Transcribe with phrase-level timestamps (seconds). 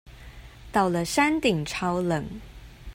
[0.71, 2.27] 到了山頂超冷